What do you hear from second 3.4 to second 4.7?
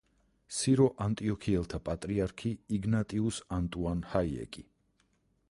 ანტუან ჰაიეკი.